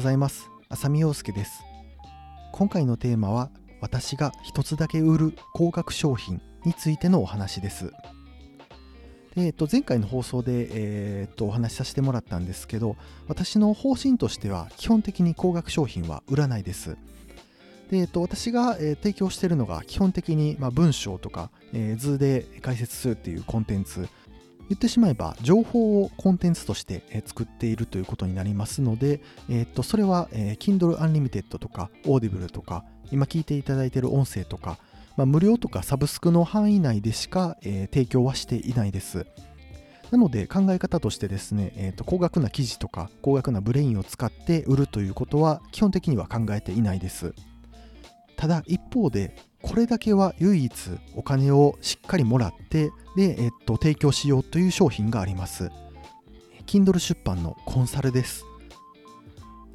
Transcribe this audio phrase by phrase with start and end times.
[0.00, 0.50] ございます。
[0.70, 1.62] 浅見陽介です。
[2.52, 3.50] 今回のテーマは
[3.82, 7.92] 私が一つだけ売る高額商品についてのお話です。
[9.36, 12.96] で、えっと、前回の放送で、えー、っとお話しさせてもらったんですけど
[13.28, 16.96] 私の方針としては基本的に高額商品は売らないです。
[17.90, 24.08] で、えっと、私が、えー、提供しているのが基本的に、まあ、文章とか、えー、図で解説するっていうコンテンツ
[24.70, 34.78] 言ってしまえば情報をコンテンツとして作っているということになりますので、えー、とそれは、Kindle Unlimited とか Audible とか今聞いていただいている音声とか、
[35.16, 39.26] まあ、無料とかサブスクの範囲内でしか、提供はしていないです。
[40.12, 47.34] なので考え方としてですね、えー、と高額な記事とか高額なブレインを使って売るということは基本的には考えていないです。
[48.36, 50.72] ただ一方でこれだけは唯一
[51.14, 55.70] お金をしっかりもらってで、えっと、提供しようという商品があります。
[56.66, 58.44] Kindle 出版のコンサルです。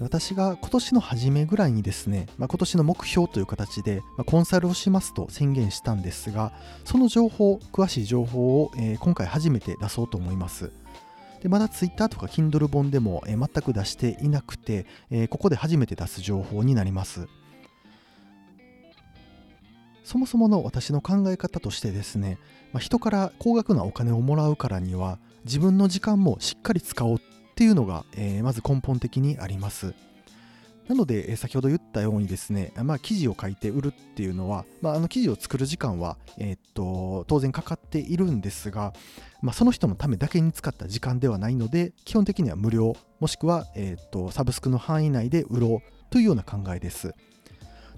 [0.00, 6.52] 私が今年の初めぐらいにですね、まあ、今年の目標という形で、まあ、コンサルをしますと宣言したんですが
[6.84, 10.72] その情報詳しい情報を、えー、今回初めて出そうと思います。
[11.42, 17.28] でまだ Twitter とか Kindle 本でも、えー、全く出していなくて、えー、ここで初めて出す情報になります。
[20.04, 22.38] そもそもの私の考え方としてですね、
[22.72, 27.20] まあ、人から高額なお金をもらうからには自分の時間もしっかり使おうっ
[27.54, 29.94] ていうのが、えー、まず根本的にあります。
[30.88, 38.92] なので、えー、先ほど言ったようにですね、まあ、記事を書いて売るっていうのは、まあ、あの記事を作る時間は、えー、っと当然かかっているんですが、
[39.40, 47.14] まあ、その人のためだけに使った時間ではないので基本的には無料もしくは、えっとサブスクの範囲内で売ろうというような考えです。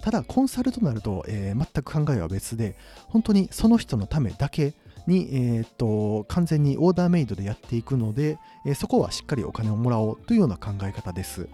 [0.00, 2.76] ただコンサルとなると、えー、全く考えは別で
[3.08, 4.74] 本当にその人のためだけ
[5.06, 11.48] に、えー、っと完全にオーダーメイドでやっていくので、えー、そこはしっかりお金をもらおうというような考え方です。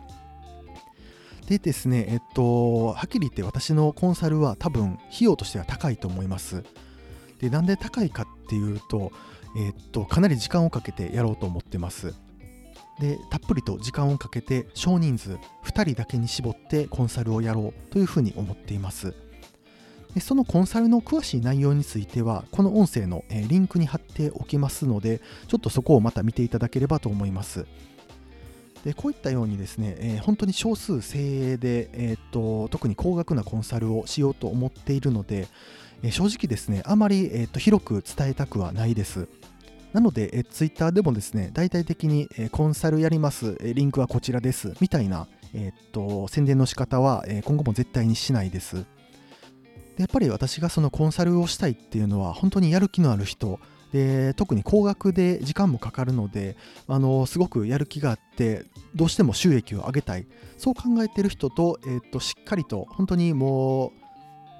[1.47, 6.62] でですね、えっと、はっきり言って私のコンサルは多分費用としては高いと思います。
[7.41, 9.12] で、なんで高いかっていうと、
[9.56, 12.14] えっと、かなり時間をかけてやろうと思ってます。
[13.02, 15.32] でたっぷりと時間をかけて少人数
[15.64, 19.12] 2人だけに絞ってコンサルをやろうというふうに思っています。
[20.14, 27.66] でそのコンサルの詳しい内容についてはこの音声の、リンクに貼っておきますのでちょっとそこをまた見ていただければと思います。
[28.84, 35.48] でこういったようにですね、えー、本当に少数精鋭で、えー、っと特に高額なコンサルをしようと思っているので、
[36.04, 39.28] えー、正直ですねあまり、えー、っと広く伝えたくはないです。
[39.92, 48.76] なので、えツイッターでもですね、大々的に、えコンサルやります、えリンクはこちらです、みたいな、えー、っと宣伝の仕方は、え今後も絶対にしないです。
[48.76, 48.84] で
[49.98, 53.60] やっぱり私がそのコンサルをしたいっていうのは、本当にやる気のある人、
[53.92, 56.56] で特に高額で時間もかかるので
[56.88, 58.64] あのすごくやる気があって
[58.94, 60.26] どうしても収益を上げたい。
[60.56, 64.01] そう考えてる人と,、えー、っとしっかりと本当にもう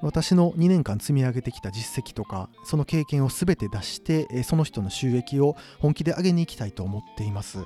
[0.03, 7.59] 私の2年間積み上げてきた実績とかその経験を全て出してその人の収益を本気で上げに行きたいと思っています。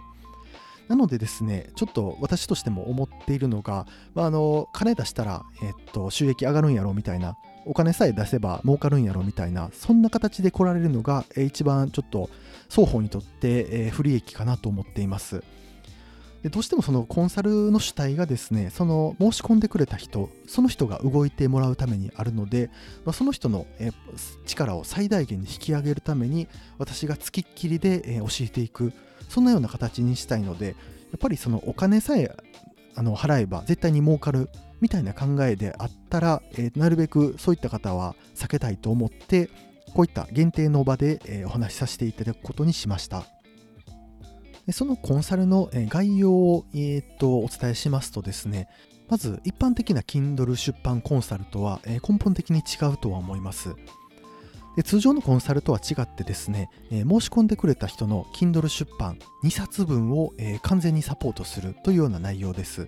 [0.88, 12.30] なのでですねちょっと私としても思っているのが、まあ、あの金出したら、えっと、収益上がるんやろみたいなお金さえ出せば儲かるんやろみたいなそんな形で来られるのが一番ちょっと
[12.68, 15.42] 双方にとって不利益かなと思っています。
[16.47, 22.71] でどうしてもそのコンサルの主体がですねその申し込んでくれた人その人が動いてもらうためにあるので、
[23.05, 23.91] まあ、その人のえ
[24.47, 26.47] 力を最大限に引き上げるために
[26.79, 28.93] 私がつきっきりでえ教えていく
[29.29, 30.73] そんなような形にしたいのでや
[31.17, 32.31] っぱりそのお金さえ
[32.95, 34.49] あの払えば絶対に儲かる
[34.81, 39.49] みたいな考えであったら、え、なるべくそういった方は避けたいと思って
[39.95, 43.35] こういった限定の場で、え、お話しさせていただくことにしました。
[44.66, 48.69] でそのコンサルの概要を、えー、とお伝えしますとですね、
[49.09, 53.74] まず一般的な Kindle 出版コンサルとは根本的に違うとは思います。
[54.77, 62.86] で通常のコンサルとは違ってですね、えー、申し込んでくれた人の Kindle 出版2冊分を、えー、完全にサポートするというような内容です。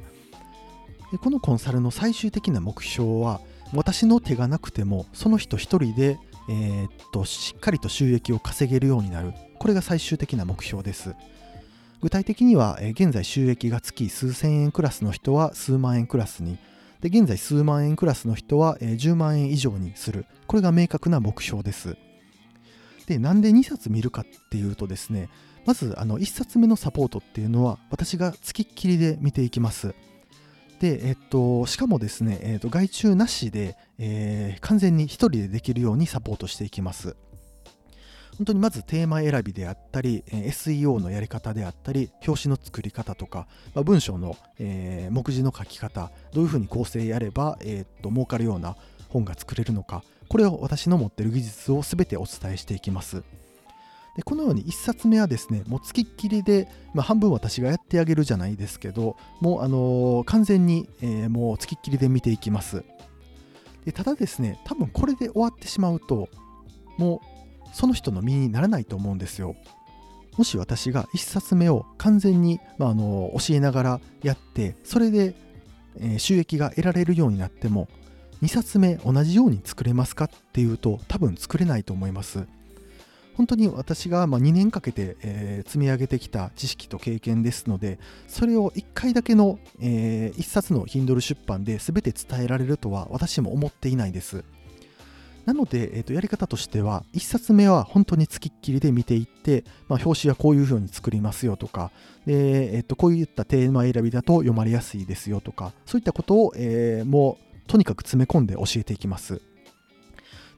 [1.10, 3.40] でこのコンサルの最終的な目標は
[3.72, 6.18] 私の手がなくてもその人一人で、
[6.50, 9.32] えー、っとしっかりと収益を稼げるようになる。
[9.58, 11.14] これが最終的な目標です。
[12.00, 16.58] 具体的には、現在収益が月数千円クラスの人は数万円クラスに、
[17.00, 20.26] で現在数万円クラスの人は、10万円以上にする。
[20.46, 21.96] これが明確な目標です。
[23.06, 25.28] で、なんで2冊見るかっていうとですね、
[25.66, 29.94] まずあの1冊目のサポートっていうのは私が付きっきりで見ていきます。
[30.80, 37.16] で、えっと、しかもですね、えっと、外注なしで、えー、完全に1人でできるようにサポートしていきます。
[38.38, 48.76] 本当にまずテーマ選びであったり、え SEO のやり方であったり表紙の作り方とか、まあ、文章の、えー、目次の書き方どういうふうに構成やれば、えー、っと儲かるような
[49.08, 53.24] 本が作れるのかこれを私の持ってる技術を全てお伝えしていきます。
[54.14, 62.84] でこのように1冊目はですねもう付きっきりで、まあ、半分私がやってあげるじゃないですけどもう、あのー、完全に、えー、もう付きっきりで見ていきます。
[63.84, 66.28] でただですね多分これで終わってしまうと
[66.98, 67.37] もう
[67.72, 69.56] その人の身にならないと思うんですよ。
[70.36, 75.34] もし私が1冊目を完全に、まあ、あの教えながらやってそれで、
[76.18, 77.88] 収益が得られるようになっても
[78.42, 82.46] 2冊目同じように作れますかっていうと多分作れないと思います。
[83.36, 94.44] 本当に私が2年かけて、積み上げてきた知識と経験ですのでそれを1回だけの、え、1冊の Kindle 出版で全て伝えられるとは私も思っていないです。
[95.48, 101.90] なので、えー、とやり方としては1冊目は本当につきっきりで見ていって、まあ、表紙はこういうふうに作りますよとか
[102.26, 109.40] で、えー、とこういったテーマ選びだと読まれやすいですよとかそういったことを、えー、もうとにかく詰め込んで教えていきます。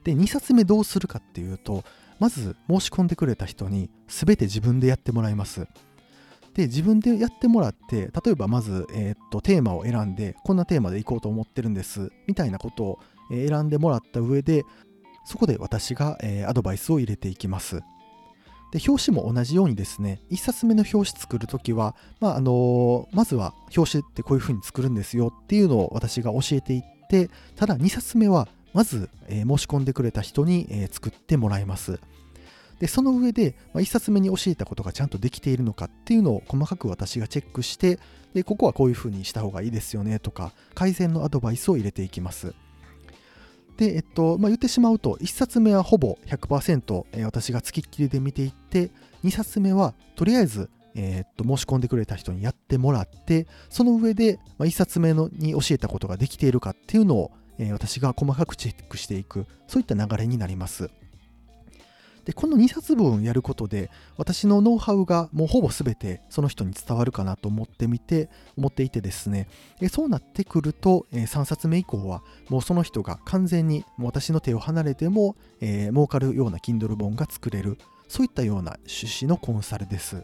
[0.03, 1.85] で2冊目どうするかっていうと
[2.19, 5.67] まず申し込んでくれた人に全て自分でやってもらいます。
[6.53, 12.99] で自分でやってもらって例えばまず、えー、っとテーマを選んでこんなテーマでいこうと思ってるんですみたいなことを
[13.31, 14.63] 選んでもらった上で
[15.25, 17.81] そこで私が、えアドバイスを入れていきます。
[18.71, 31.99] で表紙も同じようにですね1冊目の表紙作るときは、まああのまずは表紙ってこういう風に作るんですよっていうのを私が教えていってただ2冊目はまず、え申し込んでくれた人に、え作ってもらいます。
[32.79, 37.99] でその上で、ま、1冊目に教えたことがちゃんとできているのかっていうのを細かく私がチェックして
[38.33, 42.55] でここはこういうふうにした方がいいですよねとか改善のアドバイスを入れていきます。
[43.81, 48.91] で、えっとまあ、言ってしまうと1冊目はほぼ100%、えー、私が付きっきりで見ていって
[49.23, 60.91] 2冊目はとりあえずえー、っと申し込んでくれた人にやってもらってその上で、まあ、1冊目のに教えたことができているかっていうのを、えー、私が細かくチェックしていくそういった流れになります。
[62.25, 69.47] でこの2冊分やることで私のノウハウがもうほぼ全てその人に伝わるかなと思ってみて思っていてですね
[69.89, 77.77] そうなってくるとえ3冊目以降はもうその人が完全に私の手を離れても、えー、儲かるような Kindle 本が作れる
[78.07, 80.23] そういったような趣旨のコンサルです。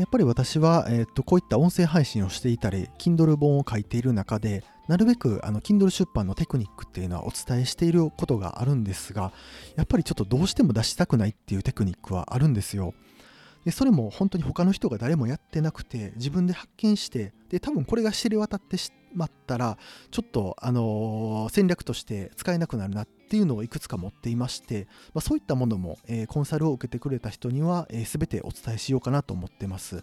[0.00, 9.32] やっぱり私は、えー、とこういった音声配信をしていたり Kindle 本を書いている中でなるべくあの Kindle 出版のテクニックっていうのはお伝えしていることがあるんですが
[9.76, 12.94] やっぱりちょっとどうしても出したくないっていうテクニックはあるんですよ。
[13.64, 19.76] でそれも本当に他の人が誰もやってなくて自分で発見してで多分これが知れ渡ってしまったら
[20.10, 30.02] ちょっと、あのー、戦略として使えなくなるなっっていうのをいくつか持っていまして、まあ、そういったものも、えー、コンサルを受けてくれた人には、えー、全てお伝えしようかなと思ってます。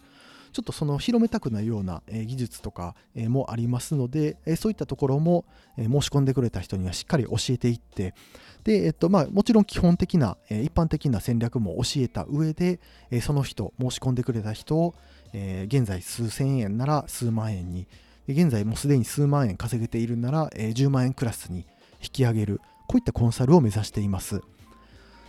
[0.53, 5.43] ちょっとその広めたくないような、え技術とか、えもありますので、えそういったところも、
[5.75, 8.13] え申し込んでくれた人にはしっかり教えていって
[8.63, 12.79] で、えっとまあ、もちろん基本的な、え一般的な戦略も教えた上で、
[13.11, 14.95] えその人申し込んでくれた人を、
[15.33, 17.85] え現在数千円なら数万円に
[18.29, 21.67] 現在もうすでに数万円稼げているなら、え10万円クラスに
[22.01, 24.41] 引き上げるこういったコンサルを目指しています。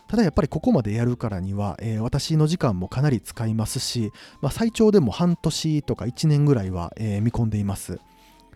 [0.08, 8.00] ただやっぱりここまでやるからには、えー、私の時間もかなり使いますし、まあ、最長でも半年とか1年ぐらいは、えー、見込んでいます。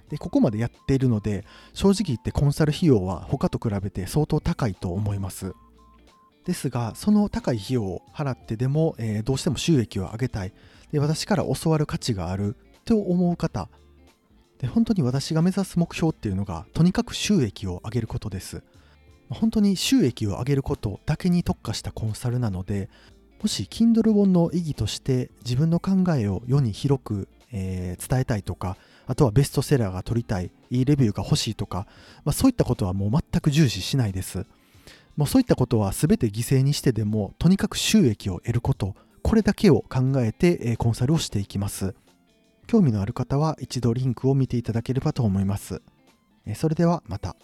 [0.09, 5.53] でここまでやっているので正直言ってコンサル費用は他と比べて相当高いと思います。
[6.45, 10.53] ですがその高い費用を払ってでも、えー、どうしても収益を上げたい
[10.91, 13.69] で私から教わる価値があると思う方
[14.59, 18.63] で本当に私が目指す目標っていうのがとにかく収益を上げることです。
[19.33, 22.89] 本当に収益を上げることだけに特化したコンサルなので
[23.43, 31.87] もし Kindle 本の意義として自分の考えを世に広く、えー、伝えたいとかあとはベストセラーが取りたいいいレビューが欲しいとか、
[32.25, 34.47] まあ、そういったことはもう全く重視しないです。
[35.17, 41.95] もうそういったことは全て犠牲にしてでもとにかく収益を得ることこれだけを考えて、えー、コンサルをしていきます。
[42.67, 45.83] 興味のある方は一度リンクを見ていただければと思います。
[46.55, 47.37] それではまた。